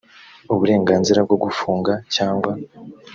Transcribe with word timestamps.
uburenganzira 0.53 1.19
bwo 1.25 1.37
gufunga 1.43 1.93
cyangwa 2.15 2.51